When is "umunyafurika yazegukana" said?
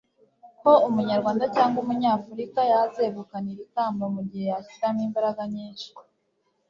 1.83-3.47